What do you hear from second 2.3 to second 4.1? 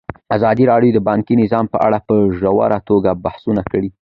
ژوره توګه بحثونه کړي.